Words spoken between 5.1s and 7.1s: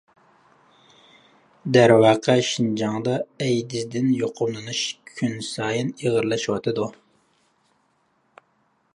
كۈنسايىن ئېغىرلىشىۋاتىدۇ.